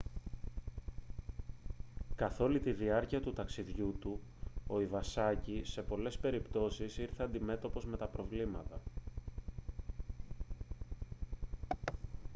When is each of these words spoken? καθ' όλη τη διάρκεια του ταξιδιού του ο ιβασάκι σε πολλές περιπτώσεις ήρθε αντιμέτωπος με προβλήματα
καθ' 2.15 2.39
όλη 2.39 2.59
τη 2.59 2.71
διάρκεια 2.71 3.21
του 3.21 3.33
ταξιδιού 3.33 3.95
του 3.99 4.19
ο 4.67 4.79
ιβασάκι 4.81 5.61
σε 5.65 5.81
πολλές 5.81 6.17
περιπτώσεις 6.17 6.97
ήρθε 6.97 7.23
αντιμέτωπος 7.23 7.85
με 7.85 7.97
προβλήματα 8.11 8.81